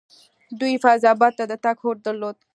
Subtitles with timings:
[0.59, 2.45] دوی فیض اباد ته د تګ هوډ درلودل.